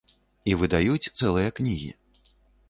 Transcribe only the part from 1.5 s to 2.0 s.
кнігі.